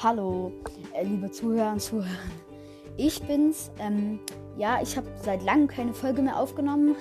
Hallo, 0.00 0.52
äh, 0.94 1.02
liebe 1.02 1.28
Zuhörer 1.28 1.72
und 1.72 1.80
Zuhörer. 1.80 2.06
Ich 2.96 3.20
bin's. 3.20 3.72
Ähm, 3.80 4.20
ja, 4.56 4.80
ich 4.80 4.96
habe 4.96 5.08
seit 5.20 5.42
langem 5.42 5.66
keine 5.66 5.92
Folge 5.92 6.22
mehr 6.22 6.38
aufgenommen. 6.38 6.94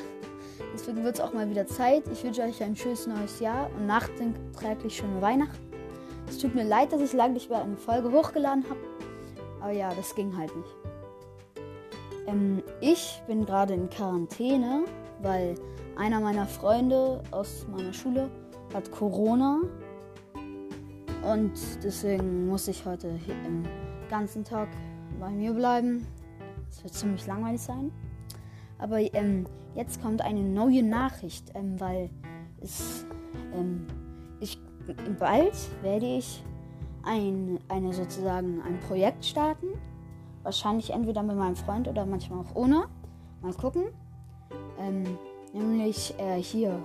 Deswegen 0.73 1.03
wird 1.03 1.13
es 1.13 1.21
auch 1.21 1.31
mal 1.31 1.47
wieder 1.47 1.67
Zeit. 1.67 2.07
Ich 2.11 2.23
wünsche 2.23 2.41
euch 2.41 2.63
ein 2.63 2.75
schönes 2.75 3.05
neues 3.05 3.39
Jahr 3.39 3.69
und 3.77 3.85
nachträglich 3.85 4.97
schöne 4.97 5.21
Weihnachten. 5.21 5.61
Es 6.27 6.39
tut 6.39 6.55
mir 6.55 6.63
leid, 6.63 6.91
dass 6.91 6.99
ich 7.01 7.13
lange 7.13 7.35
nicht 7.35 7.51
mehr 7.51 7.61
eine 7.61 7.77
Folge 7.77 8.11
hochgeladen 8.11 8.63
habe. 8.67 8.79
Aber 9.61 9.73
ja, 9.73 9.93
das 9.93 10.15
ging 10.15 10.35
halt 10.35 10.55
nicht. 10.55 10.75
Ähm, 12.25 12.63
ich 12.81 13.21
bin 13.27 13.45
gerade 13.45 13.75
in 13.75 13.91
Quarantäne, 13.91 14.85
weil 15.21 15.53
einer 15.97 16.19
meiner 16.19 16.47
Freunde 16.47 17.21
aus 17.29 17.67
meiner 17.71 17.93
Schule 17.93 18.31
hat 18.73 18.91
Corona. 18.91 19.61
Und 21.27 21.51
deswegen 21.83 22.47
muss 22.47 22.69
ich 22.69 22.85
heute 22.85 23.09
im 23.27 23.63
ganzen 24.09 24.45
Tag 24.45 24.69
bei 25.19 25.29
mir 25.29 25.51
bleiben. 25.51 26.07
Es 26.69 26.81
wird 26.83 26.93
ziemlich 26.93 27.27
langweilig 27.27 27.61
sein. 27.61 27.91
Aber 28.77 28.99
ähm, 29.13 29.45
jetzt 29.75 30.01
kommt 30.01 30.21
eine 30.21 30.41
neue 30.41 30.83
Nachricht, 30.83 31.51
ähm, 31.53 31.79
weil 31.79 32.09
es 32.61 33.05
ähm, 33.53 33.87
ich 34.39 34.57
bald 35.19 35.57
werde 35.81 36.05
ich 36.05 36.43
ein, 37.03 37.59
eine 37.67 37.91
sozusagen 37.91 38.61
ein 38.61 38.79
Projekt 38.87 39.25
starten. 39.25 39.67
Wahrscheinlich 40.43 40.91
entweder 40.91 41.23
mit 41.23 41.35
meinem 41.35 41.57
Freund 41.57 41.89
oder 41.89 42.05
manchmal 42.05 42.39
auch 42.39 42.55
ohne. 42.55 42.85
Mal 43.41 43.53
gucken. 43.53 43.87
Ähm, 44.79 45.03
nämlich 45.53 46.13
äh, 46.19 46.41
hier 46.41 46.79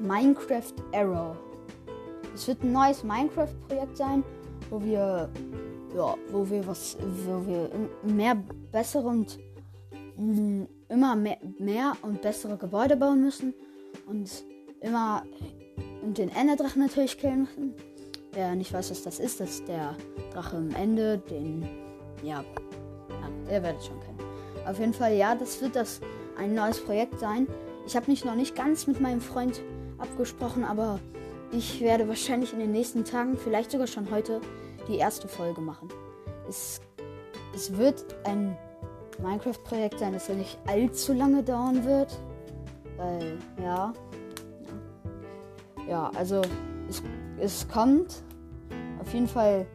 Minecraft 0.00 0.72
Arrow. 0.94 1.36
Es 2.34 2.48
wird 2.48 2.62
ein 2.62 2.72
neues 2.72 3.04
Minecraft-Projekt 3.04 3.96
sein, 3.96 4.24
wo 4.70 4.82
wir 4.82 5.28
ja, 5.94 6.14
wo 6.30 6.48
wir 6.48 6.66
was, 6.66 6.96
wo 7.26 7.46
wir 7.46 7.70
mehr 8.02 8.36
bessere 8.70 9.06
und 9.06 9.38
mh, 10.16 10.66
immer 10.88 11.16
mehr, 11.16 11.38
mehr 11.58 11.92
und 12.02 12.22
bessere 12.22 12.56
Gebäude 12.56 12.96
bauen 12.96 13.22
müssen 13.22 13.54
und 14.06 14.30
immer 14.80 15.22
und 16.02 16.18
den 16.18 16.30
Enderdrachen 16.30 16.82
natürlich 16.82 17.18
killen 17.18 17.40
müssen. 17.42 17.74
Wer 18.32 18.54
nicht 18.54 18.72
weiß, 18.72 18.90
was 18.90 19.02
das 19.02 19.20
ist, 19.20 19.40
das 19.40 19.50
ist 19.50 19.68
der 19.68 19.94
Drache 20.32 20.56
am 20.56 20.70
Ende, 20.74 21.18
den 21.18 21.62
ja, 22.22 22.42
ja 23.10 23.54
ihr 23.54 23.62
werdet 23.62 23.84
schon 23.84 24.00
kennen. 24.00 24.18
Auf 24.66 24.78
jeden 24.78 24.94
Fall, 24.94 25.14
ja, 25.14 25.34
das 25.34 25.60
wird 25.60 25.76
das 25.76 26.00
ein 26.38 26.54
neues 26.54 26.80
Projekt 26.80 27.20
sein. 27.20 27.46
Ich 27.86 27.94
habe 27.94 28.10
mich 28.10 28.24
noch 28.24 28.34
nicht 28.34 28.54
ganz 28.54 28.86
mit 28.86 29.00
meinem 29.00 29.20
Freund 29.20 29.60
abgesprochen, 29.98 30.64
aber 30.64 30.98
ich 31.52 31.80
werde 31.82 32.08
wahrscheinlich 32.08 32.52
in 32.52 32.58
den 32.58 32.72
nächsten 32.72 33.04
Tagen, 33.04 33.36
vielleicht 33.36 33.70
sogar 33.70 33.86
schon 33.86 34.10
heute, 34.10 34.40
die 34.88 34.96
erste 34.96 35.28
Folge 35.28 35.60
machen. 35.60 35.88
Es, 36.48 36.80
es 37.54 37.76
wird 37.76 38.04
ein 38.24 38.56
Minecraft-Projekt 39.22 39.98
sein, 39.98 40.14
das 40.14 40.28
ja 40.28 40.34
nicht 40.34 40.58
allzu 40.66 41.12
lange 41.12 41.42
dauern 41.42 41.84
wird. 41.84 42.18
Weil, 42.96 43.38
ja. 43.62 43.92
Ja, 45.88 46.10
also 46.16 46.40
es, 46.88 47.02
es 47.38 47.68
kommt 47.68 48.22
auf 49.00 49.12
jeden 49.12 49.28
Fall 49.28 49.66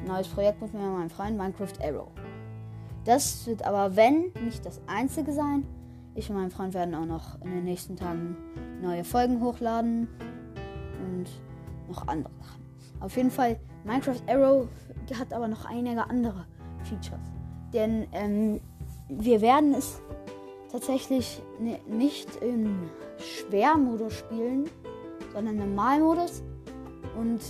ein 0.00 0.08
neues 0.08 0.28
Projekt 0.28 0.60
mit 0.60 0.74
mir 0.74 0.80
und 0.80 0.98
meinem 0.98 1.10
Freund 1.10 1.36
Minecraft 1.36 1.82
Arrow. 1.82 2.08
Das 3.04 3.46
wird 3.46 3.64
aber, 3.64 3.96
wenn, 3.96 4.32
nicht 4.44 4.64
das 4.64 4.80
einzige 4.86 5.32
sein. 5.32 5.66
Ich 6.14 6.28
und 6.28 6.36
mein 6.36 6.50
Freund 6.50 6.74
werden 6.74 6.94
auch 6.94 7.06
noch 7.06 7.40
in 7.40 7.50
den 7.52 7.64
nächsten 7.64 7.96
Tagen 7.96 8.36
neue 8.82 9.02
Folgen 9.02 9.40
hochladen 9.40 10.08
und 11.02 11.26
noch 11.88 12.06
andere 12.08 12.32
Sachen. 12.40 12.62
Auf 13.00 13.16
jeden 13.16 13.30
Fall 13.30 13.58
Minecraft 13.84 14.22
Arrow 14.28 14.68
hat 15.18 15.32
aber 15.32 15.48
noch 15.48 15.64
einige 15.64 16.08
andere 16.08 16.46
Features. 16.84 17.20
Denn 17.72 18.06
ähm, 18.12 18.60
wir 19.08 19.40
werden 19.40 19.74
es 19.74 20.00
tatsächlich 20.70 21.42
nicht 21.86 22.36
im 22.36 22.90
Schwermodus 23.18 24.14
spielen, 24.14 24.64
sondern 25.32 25.58
im 25.58 25.74
Normalmodus. 25.74 26.42
Und. 27.18 27.40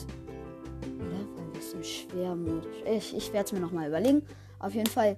Oder 0.98 1.18
wann 1.36 1.60
ist 1.60 1.74
im 1.74 1.84
Schwermodus? 1.84 2.66
Ich, 2.84 3.16
ich 3.16 3.32
werde 3.32 3.46
es 3.46 3.52
mir 3.52 3.60
nochmal 3.60 3.88
überlegen. 3.88 4.22
Auf 4.58 4.74
jeden 4.74 4.88
Fall, 4.88 5.16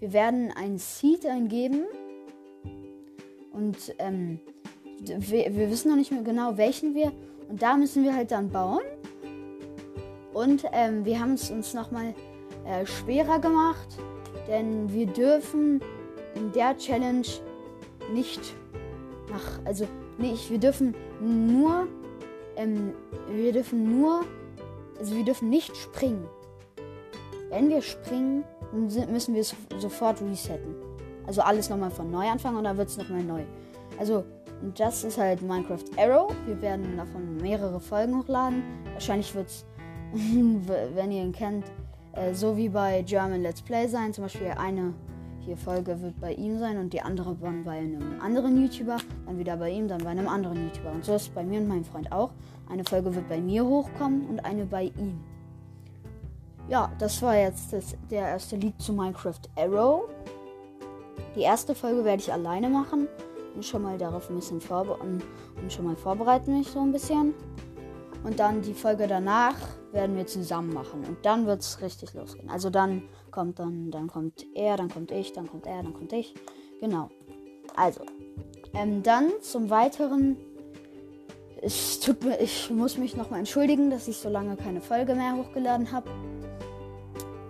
wir 0.00 0.12
werden 0.12 0.52
ein 0.56 0.78
Seed 0.78 1.26
eingeben. 1.26 1.84
Und 3.52 3.94
ähm, 3.98 4.40
wir, 5.00 5.54
wir 5.54 5.70
wissen 5.70 5.90
noch 5.90 5.96
nicht 5.96 6.10
mehr 6.10 6.22
genau, 6.22 6.56
welchen 6.56 6.94
wir. 6.94 7.12
Und 7.48 7.62
da 7.62 7.76
müssen 7.76 8.04
wir 8.04 8.14
halt 8.14 8.30
dann 8.30 8.50
bauen. 8.50 8.82
Und 10.32 10.64
ähm, 10.72 11.04
wir 11.04 11.20
haben 11.20 11.34
es 11.34 11.50
uns 11.50 11.74
nochmal 11.74 12.14
äh, 12.66 12.84
schwerer 12.86 13.38
gemacht, 13.38 13.88
denn 14.48 14.92
wir 14.92 15.06
dürfen 15.06 15.80
in 16.34 16.50
der 16.52 16.76
Challenge 16.76 17.26
nicht 18.12 18.40
nach, 19.30 19.64
also 19.64 19.86
nicht, 20.18 20.50
wir 20.50 20.58
dürfen 20.58 20.94
nur, 21.20 21.86
ähm, 22.56 22.92
wir 23.30 23.52
dürfen 23.52 24.00
nur, 24.00 24.22
also 24.98 25.16
wir 25.16 25.24
dürfen 25.24 25.50
nicht 25.50 25.76
springen. 25.76 26.26
Wenn 27.50 27.68
wir 27.68 27.82
springen, 27.82 28.44
müssen 28.72 29.34
wir 29.34 29.40
es 29.40 29.54
sofort 29.78 30.20
resetten. 30.20 30.74
Also 31.26 31.42
alles 31.42 31.70
nochmal 31.70 31.90
von 31.90 32.10
neu 32.10 32.28
anfangen 32.28 32.58
und 32.58 32.64
dann 32.64 32.76
wird 32.76 32.88
es 32.88 32.96
nochmal 32.96 33.22
neu. 33.22 33.42
Also, 33.98 34.24
das 34.76 35.04
ist 35.04 35.18
halt 35.18 35.42
Minecraft 35.42 35.84
Arrow. 35.96 36.32
Wir 36.46 36.60
werden 36.62 36.96
davon 36.96 37.36
mehrere 37.36 37.80
Folgen 37.80 38.18
hochladen. 38.18 38.62
Wahrscheinlich 38.94 39.34
wird 39.34 39.48
es 39.48 39.64
wenn 40.94 41.10
ihr 41.10 41.22
ihn 41.22 41.32
kennt, 41.32 41.64
äh, 42.12 42.32
so 42.34 42.56
wie 42.56 42.68
bei 42.68 43.02
German 43.02 43.42
Let's 43.42 43.62
Play 43.62 43.88
sein. 43.88 44.12
Zum 44.12 44.24
Beispiel 44.24 44.48
eine 44.56 44.94
hier 45.40 45.56
Folge 45.56 46.00
wird 46.00 46.18
bei 46.20 46.32
ihm 46.32 46.58
sein 46.58 46.78
und 46.78 46.92
die 46.92 47.02
andere 47.02 47.34
dann 47.34 47.64
bei 47.64 47.78
einem 47.78 48.20
anderen 48.20 48.62
YouTuber, 48.62 48.96
dann 49.26 49.38
wieder 49.38 49.56
bei 49.56 49.70
ihm, 49.70 49.88
dann 49.88 50.02
bei 50.02 50.10
einem 50.10 50.28
anderen 50.28 50.56
YouTuber. 50.56 50.92
Und 50.92 51.04
so 51.04 51.14
ist 51.14 51.22
es 51.22 51.28
bei 51.28 51.44
mir 51.44 51.60
und 51.60 51.68
meinem 51.68 51.84
Freund 51.84 52.10
auch. 52.12 52.30
Eine 52.70 52.84
Folge 52.84 53.14
wird 53.14 53.28
bei 53.28 53.40
mir 53.40 53.64
hochkommen 53.64 54.26
und 54.26 54.40
eine 54.44 54.64
bei 54.64 54.84
ihm. 54.84 55.20
Ja, 56.68 56.90
das 56.98 57.20
war 57.20 57.36
jetzt 57.36 57.74
das, 57.74 57.94
der 58.10 58.28
erste 58.28 58.56
Lied 58.56 58.80
zu 58.80 58.94
Minecraft 58.94 59.40
Arrow. 59.56 60.04
Die 61.36 61.42
erste 61.42 61.74
Folge 61.74 62.04
werde 62.04 62.22
ich 62.22 62.32
alleine 62.32 62.70
machen 62.70 63.00
und 63.02 63.33
schon 63.62 63.82
mal 63.82 63.98
darauf 63.98 64.28
ein 64.30 64.36
bisschen 64.36 64.60
vorbereiten 64.60 65.22
und 65.60 65.72
schon 65.72 65.84
mal 65.84 65.96
vorbereiten 65.96 66.58
mich 66.58 66.68
so 66.68 66.80
ein 66.80 66.92
bisschen. 66.92 67.34
Und 68.24 68.40
dann 68.40 68.62
die 68.62 68.72
Folge 68.72 69.06
danach 69.06 69.56
werden 69.92 70.16
wir 70.16 70.26
zusammen 70.26 70.72
machen. 70.72 71.04
Und 71.04 71.18
dann 71.24 71.46
wird 71.46 71.60
es 71.60 71.80
richtig 71.82 72.14
losgehen. 72.14 72.48
Also 72.48 72.70
dann 72.70 73.02
kommt 73.30 73.58
dann, 73.58 73.90
dann 73.90 74.08
kommt 74.08 74.46
er, 74.54 74.76
dann 74.76 74.88
kommt 74.88 75.10
ich, 75.10 75.32
dann 75.32 75.46
kommt 75.46 75.66
er, 75.66 75.82
dann 75.82 75.92
kommt 75.92 76.12
ich. 76.12 76.34
Genau. 76.80 77.10
Also. 77.76 78.00
Ähm, 78.72 79.02
dann 79.02 79.30
zum 79.40 79.70
weiteren. 79.70 80.36
Es 81.62 82.00
tut 82.00 82.24
mir, 82.24 82.40
ich 82.40 82.70
muss 82.70 82.98
mich 82.98 83.16
nochmal 83.16 83.38
entschuldigen, 83.38 83.90
dass 83.90 84.08
ich 84.08 84.16
so 84.16 84.28
lange 84.28 84.56
keine 84.56 84.80
Folge 84.80 85.14
mehr 85.14 85.36
hochgeladen 85.36 85.92
habe. 85.92 86.10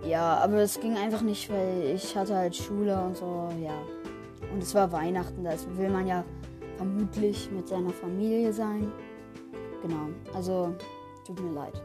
Ja, 0.07 0.37
aber 0.37 0.57
es 0.57 0.79
ging 0.79 0.95
einfach 0.95 1.21
nicht, 1.21 1.49
weil 1.49 1.93
ich 1.95 2.15
hatte 2.15 2.35
halt 2.35 2.55
Schule 2.55 3.01
und 3.01 3.17
so, 3.17 3.49
ja. 3.61 3.73
Und 4.55 4.63
es 4.63 4.73
war 4.73 4.89
Weihnachten, 4.93 5.43
da 5.43 5.51
will 5.75 5.89
man 5.89 6.07
ja 6.07 6.23
vermutlich 6.77 7.51
mit 7.51 7.67
seiner 7.67 7.89
Familie 7.89 8.53
sein. 8.53 8.89
Genau. 9.81 10.07
Also, 10.33 10.73
tut 11.27 11.41
mir 11.41 11.51
leid. 11.51 11.83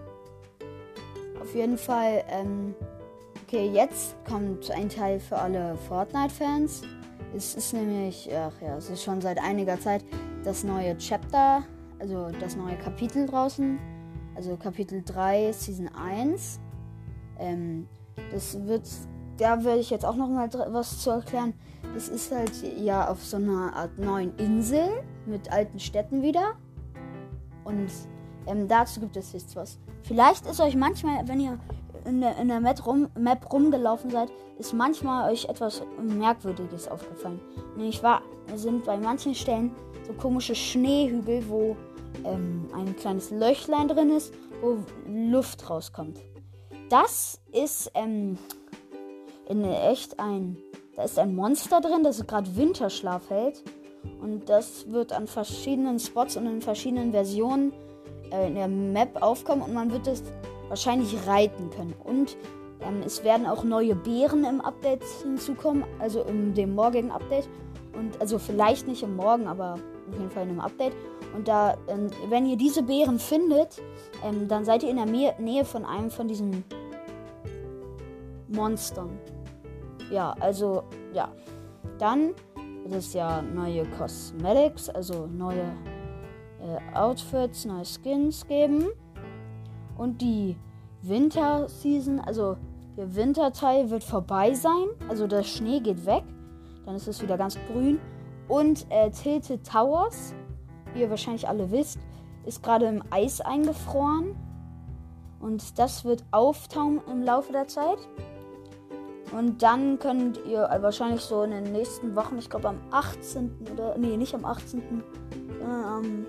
Auf 1.41 1.53
jeden 1.53 1.77
Fall, 1.77 2.23
ähm, 2.29 2.77
okay, 3.43 3.69
jetzt 3.75 4.15
kommt 4.25 4.71
ein 4.71 4.89
Teil 4.89 5.19
für 5.19 5.37
alle 5.37 5.77
Fortnite-Fans. 5.89 6.83
Es 7.37 7.57
ist 7.57 7.73
nämlich, 7.73 8.31
ach 8.33 8.53
ja, 8.63 8.77
es 8.77 8.89
ist 8.89 9.03
schon 9.03 9.21
seit 9.21 9.43
einiger 9.43 9.81
Zeit 9.81 10.05
das 10.45 10.63
neue 10.63 10.97
Chapter, 10.97 11.65
also 11.99 12.29
das 12.39 12.55
neue 12.55 12.77
Kapitel 12.77 13.27
draußen. 13.27 13.81
Also 14.37 14.57
Kapitel 14.57 15.03
3, 15.05 15.51
Season 15.51 15.89
1. 15.89 16.61
Ähm, 17.41 17.89
das 18.31 18.65
wird, 18.65 18.89
da 19.41 19.65
werde 19.65 19.81
ich 19.81 19.91
jetzt 19.91 20.05
auch 20.05 20.17
noch 20.17 20.29
mal 20.29 20.49
was 20.69 20.99
zu 20.99 21.11
erklären. 21.11 21.55
Das 21.95 22.09
ist 22.09 22.31
halt 22.31 22.53
ja 22.79 23.09
auf 23.09 23.25
so 23.25 23.39
einer 23.39 23.75
Art 23.75 23.99
neuen 23.99 24.37
Insel 24.37 25.03
mit 25.27 25.51
alten 25.51 25.81
Städten 25.81 26.23
wieder. 26.23 26.53
Und 27.65 27.91
ähm, 28.47 28.69
dazu 28.69 29.01
gibt 29.01 29.17
es 29.17 29.33
jetzt 29.33 29.57
was. 29.57 29.79
Vielleicht 30.03 30.47
ist 30.47 30.61
euch 30.61 30.77
manchmal, 30.77 31.27
wenn 31.27 31.41
ihr 31.41 31.59
in 32.05 32.21
der, 32.21 32.37
in 32.37 32.49
der 32.49 32.61
Map, 32.61 32.87
rum, 32.87 33.09
Map 33.19 33.51
rumgelaufen 33.53 34.11
seid, 34.11 34.31
ist 34.59 34.75
manchmal 34.75 35.31
euch 35.33 35.47
etwas 35.47 35.83
Merkwürdiges 36.03 36.89
aufgefallen. 36.89 37.41
Nämlich 37.77 38.03
war, 38.03 38.23
sind 38.55 38.85
bei 38.85 38.97
manchen 38.97 39.35
Stellen 39.35 39.73
so 40.07 40.13
komische 40.15 40.55
Schneehügel, 40.55 41.49
wo 41.49 41.77
ähm, 42.25 42.69
ein 42.75 42.95
kleines 42.97 43.31
Löchlein 43.31 43.89
drin 43.89 44.11
ist, 44.11 44.35
wo 44.61 44.79
Luft 45.07 45.69
rauskommt. 45.69 46.19
Das 46.89 47.41
ist 47.53 47.91
ähm, 47.95 48.37
in 49.51 49.65
echt 49.65 50.19
ein, 50.21 50.57
da 50.97 51.03
ist 51.03 51.19
ein 51.19 51.35
Monster 51.35 51.81
drin, 51.81 52.05
das 52.05 52.25
gerade 52.27 52.57
Winterschlaf 52.57 53.29
hält. 53.31 53.63
Und 54.23 54.49
das 54.49 54.91
wird 54.91 55.13
an 55.13 55.27
verschiedenen 55.27 55.99
Spots 55.99 56.37
und 56.37 56.47
in 56.47 56.63
verschiedenen 56.63 57.13
Versionen 57.13 57.73
äh, 58.31 58.47
in 58.47 58.55
der 58.55 58.69
Map 58.69 59.21
aufkommen 59.21 59.63
und 59.63 59.75
man 59.75 59.93
wird 59.93 60.07
es 60.07 60.23
wahrscheinlich 60.69 61.15
reiten 61.27 61.69
können. 61.71 61.95
Und 62.05 62.37
ähm, 62.81 63.03
es 63.05 63.25
werden 63.25 63.47
auch 63.47 63.65
neue 63.65 63.95
Beeren 63.95 64.45
im 64.45 64.61
Update 64.61 65.03
hinzukommen, 65.23 65.85
also 65.99 66.23
in 66.23 66.55
dem 66.55 66.75
morgigen 66.75 67.11
Update. 67.11 67.49
Und 67.93 68.21
also 68.21 68.39
vielleicht 68.39 68.87
nicht 68.87 69.03
im 69.03 69.17
Morgen, 69.17 69.49
aber 69.49 69.75
auf 69.75 70.17
jeden 70.17 70.31
Fall 70.31 70.45
in 70.45 70.51
einem 70.51 70.61
Update. 70.61 70.93
Und 71.35 71.49
da, 71.49 71.77
ähm, 71.89 72.07
wenn 72.29 72.47
ihr 72.47 72.57
diese 72.57 72.83
Beeren 72.83 73.19
findet, 73.19 73.83
ähm, 74.25 74.49
dann 74.49 74.65
seid 74.65 74.85
ihr 74.85 74.91
in 74.91 74.97
der 74.97 75.07
Nähe 75.07 75.65
von 75.65 75.85
einem 75.85 76.11
von 76.11 76.29
diesen 76.29 76.65
Monstern. 78.49 79.19
Ja, 80.11 80.35
also, 80.41 80.85
ja. 81.13 81.29
Dann 81.99 82.35
wird 82.85 83.01
es 83.01 83.13
ja 83.13 83.43
neue 83.43 83.85
Cosmetics, 83.99 84.89
also 84.89 85.27
neue 85.27 85.73
äh, 86.61 86.97
Outfits, 86.97 87.65
neue 87.65 87.85
Skins 87.85 88.47
geben. 88.47 88.89
Und 89.97 90.21
die 90.21 90.57
Winter-Season, 91.03 92.21
also 92.21 92.57
der 92.97 93.15
Winterteil 93.15 93.91
wird 93.91 94.05
vorbei 94.05 94.55
sein. 94.55 94.89
Also 95.09 95.27
der 95.27 95.43
Schnee 95.43 95.81
geht 95.81 96.05
weg. 96.07 96.25
Dann 96.85 96.97
ist 96.97 97.07
es 97.07 97.23
wieder 97.23 97.39
ganz 97.39 97.59
grün. 97.71 98.01
Und 98.49 98.87
äh, 98.91 99.11
Tilted 99.11 99.65
Towers, 99.65 100.35
wie 100.93 101.03
ihr 101.03 101.11
wahrscheinlich 101.11 101.49
alle 101.49 101.71
wisst, 101.71 101.99
ist 102.45 102.63
gerade 102.63 102.87
im 102.87 103.03
Eis 103.11 103.41
eingefroren. 103.41 104.35
Und 105.41 105.79
das 105.79 106.05
wird 106.05 106.25
auftauen 106.33 107.01
im 107.11 107.23
Laufe 107.23 107.53
der 107.53 107.69
Zeit. 107.69 107.99
Und 109.33 109.63
dann 109.63 109.99
könnt 109.99 110.41
ihr 110.45 110.69
wahrscheinlich 110.81 111.21
so 111.21 111.43
in 111.43 111.53
den 111.53 111.73
nächsten 111.73 112.17
Wochen, 112.17 112.39
ich 112.39 112.51
glaube 112.51 112.69
am 112.69 112.81
18. 112.91 113.69
oder, 113.73 113.97
nee, 113.97 114.17
nicht 114.17 114.35
am 114.35 114.45
18., 114.45 115.05
sondern 115.61 115.85
am 115.85 116.27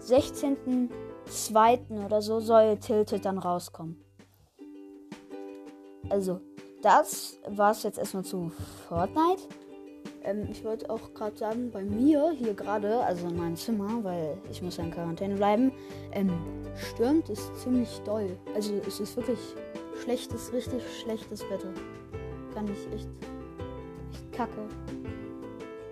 16.2. 0.00 2.04
oder 2.04 2.20
so 2.20 2.40
soll 2.40 2.76
Tilted 2.78 3.24
dann 3.24 3.38
rauskommen. 3.38 4.04
Also, 6.10 6.40
das 6.82 7.38
war 7.48 7.70
es 7.70 7.84
jetzt 7.84 7.98
erstmal 7.98 8.24
zu 8.24 8.52
Fortnite. 8.88 9.42
Ähm, 10.24 10.48
ich 10.50 10.64
wollte 10.64 10.90
auch 10.90 11.14
gerade 11.14 11.36
sagen, 11.36 11.70
bei 11.70 11.82
mir 11.82 12.32
hier 12.32 12.54
gerade, 12.54 13.00
also 13.00 13.28
in 13.28 13.36
meinem 13.36 13.56
Zimmer, 13.56 14.02
weil 14.02 14.36
ich 14.50 14.60
muss 14.60 14.76
ja 14.76 14.84
in 14.84 14.90
Quarantäne 14.90 15.36
bleiben, 15.36 15.72
ähm, 16.12 16.30
stürmt 16.74 17.30
es 17.30 17.52
ziemlich 17.54 18.00
doll. 18.04 18.36
Also 18.54 18.74
es 18.86 19.00
ist 19.00 19.16
wirklich 19.16 19.38
schlechtes, 20.02 20.52
richtig 20.52 20.82
schlechtes 21.00 21.48
Wetter 21.48 21.72
fand 22.54 22.70
ich 22.70 22.94
echt, 22.94 23.08
echt 24.12 24.32
kacke. 24.32 24.60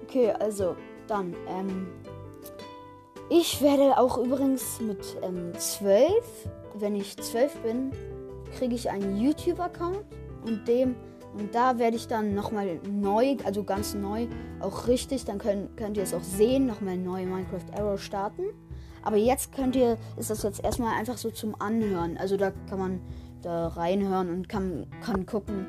Okay, 0.05 0.33
also 0.33 0.77
dann, 1.07 1.35
ähm, 1.49 1.89
ich 3.29 3.62
werde 3.62 3.99
auch 3.99 4.19
übrigens 4.19 4.81
mit 4.81 5.19
ähm, 5.23 5.53
12, 5.57 6.11
wenn 6.75 6.97
ich 6.97 7.17
12 7.17 7.57
bin, 7.59 7.93
kriege 8.57 8.75
ich 8.75 8.91
einen 8.91 9.17
YouTube-Account 9.21 10.05
und 10.45 10.67
dem 10.67 10.97
und 11.39 11.55
da 11.55 11.79
werde 11.79 11.97
ich 11.97 12.09
dann 12.09 12.35
nochmal 12.35 12.81
neu, 12.91 13.37
also 13.45 13.63
ganz 13.63 13.95
neu, 13.95 14.27
auch 14.59 14.89
richtig, 14.89 15.25
dann 15.25 15.39
könnt, 15.39 15.77
könnt 15.77 15.97
ihr 15.97 16.03
es 16.03 16.13
auch 16.13 16.23
sehen, 16.23 16.67
nochmal 16.67 16.97
neu 16.97 17.25
Minecraft 17.25 17.79
Arrow 17.79 18.01
starten. 18.01 18.43
Aber 19.03 19.17
jetzt 19.17 19.53
könnt 19.53 19.77
ihr, 19.77 19.97
ist 20.17 20.31
das 20.31 20.43
jetzt 20.43 20.63
erstmal 20.63 20.99
einfach 20.99 21.17
so 21.17 21.31
zum 21.31 21.55
Anhören. 21.61 22.19
Also 22.19 22.37
da 22.37 22.53
kann 22.69 22.79
man 22.79 23.01
da 23.43 23.69
reinhören 23.69 24.29
und 24.29 24.49
kann, 24.49 24.87
kann 25.03 25.25
gucken, 25.25 25.67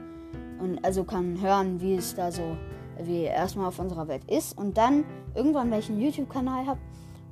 und 0.62 0.84
also 0.86 1.04
kann 1.04 1.42
hören, 1.42 1.81
wie 1.81 1.96
es 1.96 2.16
da 2.16 2.31
so, 2.31 2.56
wie 3.04 3.24
erstmal 3.24 3.68
auf 3.68 3.80
unserer 3.80 4.08
Welt 4.08 4.24
ist. 4.30 4.58
Und 4.58 4.78
dann 4.78 5.04
irgendwann, 5.36 5.72
wenn 5.72 5.80
ich 5.80 5.90
einen 5.90 6.02
YouTube-Kanal 6.02 6.68
habe, 6.68 6.80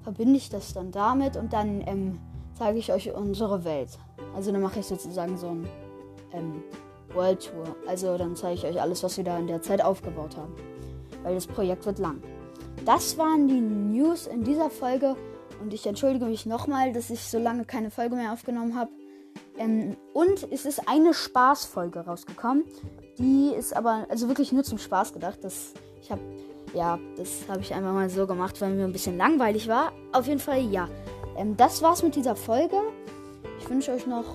verbinde 0.03 0.37
ich 0.37 0.49
das 0.49 0.73
dann 0.73 0.91
damit 0.91 1.37
und 1.37 1.53
dann 1.53 1.81
ähm, 1.87 2.19
zeige 2.57 2.79
ich 2.79 2.91
euch 2.91 3.13
unsere 3.13 3.63
Welt. 3.63 3.97
Also 4.35 4.51
dann 4.51 4.61
mache 4.61 4.79
ich 4.79 4.85
sozusagen 4.85 5.37
so 5.37 5.49
ein 5.49 5.67
ähm, 6.33 6.63
World 7.13 7.49
Tour. 7.51 7.75
Also 7.87 8.17
dann 8.17 8.35
zeige 8.35 8.55
ich 8.55 8.65
euch 8.65 8.81
alles, 8.81 9.03
was 9.03 9.17
wir 9.17 9.23
da 9.23 9.37
in 9.37 9.47
der 9.47 9.61
Zeit 9.61 9.83
aufgebaut 9.83 10.35
haben. 10.37 10.53
Weil 11.23 11.35
das 11.35 11.47
Projekt 11.47 11.85
wird 11.85 11.99
lang. 11.99 12.21
Das 12.85 13.17
waren 13.17 13.47
die 13.47 13.59
News 13.59 14.27
in 14.27 14.43
dieser 14.43 14.69
Folge. 14.69 15.15
Und 15.61 15.73
ich 15.73 15.85
entschuldige 15.85 16.25
mich 16.25 16.45
nochmal, 16.45 16.93
dass 16.93 17.09
ich 17.09 17.21
so 17.21 17.37
lange 17.37 17.65
keine 17.65 17.91
Folge 17.91 18.15
mehr 18.15 18.31
aufgenommen 18.31 18.75
habe. 18.75 18.91
Ähm, 19.57 19.97
und 20.13 20.47
es 20.51 20.65
ist 20.65 20.87
eine 20.87 21.13
Spaßfolge 21.13 21.99
rausgekommen. 21.99 22.63
Die 23.19 23.53
ist 23.55 23.75
aber 23.75 24.05
also 24.09 24.27
wirklich 24.27 24.51
nur 24.51 24.63
zum 24.63 24.77
Spaß 24.77 25.13
gedacht. 25.13 25.39
Das, 25.41 25.73
ich 26.01 26.09
habe 26.09 26.21
ja, 26.73 26.99
das 27.17 27.45
habe 27.47 27.61
ich 27.61 27.73
einfach 27.73 27.93
mal 27.93 28.09
so 28.09 28.27
gemacht, 28.27 28.59
weil 28.61 28.71
mir 28.71 28.85
ein 28.85 28.93
bisschen 28.93 29.17
langweilig 29.17 29.67
war. 29.67 29.91
Auf 30.11 30.27
jeden 30.27 30.39
Fall 30.39 30.61
ja. 30.61 30.87
Ähm, 31.35 31.57
das 31.57 31.81
war's 31.81 32.03
mit 32.03 32.15
dieser 32.15 32.35
Folge. 32.35 32.77
Ich 33.59 33.69
wünsche 33.69 33.91
euch 33.91 34.07
noch 34.07 34.25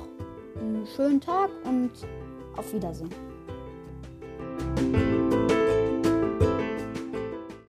einen 0.60 0.86
schönen 0.94 1.20
Tag 1.20 1.50
und 1.64 1.92
auf 2.56 2.72
Wiedersehen. 2.72 3.10